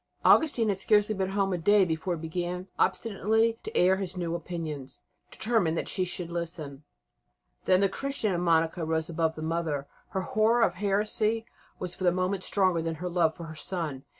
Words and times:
Augustine 0.25 0.69
had 0.69 0.79
scarcely 0.79 1.13
been 1.13 1.27
a 1.29 1.31
day 1.59 1.75
at 1.83 1.83
home 1.83 1.87
before 1.87 2.15
he 2.15 2.21
began 2.21 2.67
obstinately 2.79 3.59
to 3.61 3.77
air 3.77 3.97
his 3.97 4.17
new 4.17 4.33
opinions, 4.33 5.03
determined 5.29 5.77
that 5.77 5.87
she 5.87 6.03
should 6.05 6.31
listen. 6.31 6.83
Then 7.65 7.81
the 7.81 7.87
Christian 7.87 8.33
in 8.33 8.41
Monica 8.41 8.83
rose 8.83 9.09
above 9.11 9.35
the 9.35 9.43
mother; 9.43 9.85
her 10.09 10.21
horror 10.21 10.63
of 10.63 10.73
heresy 10.73 11.45
was 11.77 11.93
for 11.93 12.03
the 12.03 12.11
moment 12.11 12.41
stronger 12.43 12.81
than 12.81 12.95
her 12.95 13.09
love 13.09 13.35
for 13.37 13.43
her 13.43 13.53
son. 13.53 14.03